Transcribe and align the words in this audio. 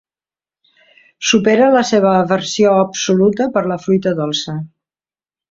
Supera 1.31 1.67
la 1.75 1.83
seva 1.89 2.13
aversió 2.21 2.73
absoluta 2.87 3.49
per 3.59 3.65
la 3.75 3.79
fruita 3.85 4.17
dolça. 4.23 4.59